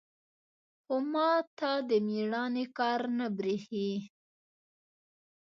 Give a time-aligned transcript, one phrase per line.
[0.83, 3.91] خو ما ته د ميړانې کار نه بريښي.